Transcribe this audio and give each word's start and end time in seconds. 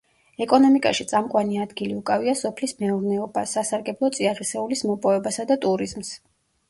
ეკონომიკაში 0.43 1.05
წამყვანი 1.11 1.59
ადგილი 1.65 1.97
უკავია 1.99 2.35
სოფლის 2.41 2.73
მეურნეობას, 2.81 3.53
სასარგებლო 3.59 4.11
წიაღისეულის 4.17 4.83
მოპოვებასა 4.93 5.47
და 5.53 5.59
ტურიზმს. 5.67 6.11